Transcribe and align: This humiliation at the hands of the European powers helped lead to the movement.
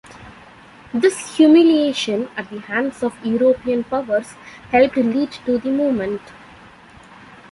This 0.95 1.37
humiliation 1.37 2.27
at 2.35 2.49
the 2.49 2.59
hands 2.61 3.03
of 3.03 3.13
the 3.21 3.29
European 3.29 3.83
powers 3.83 4.33
helped 4.71 4.97
lead 4.97 5.31
to 5.45 5.59
the 5.59 5.69
movement. 5.69 6.21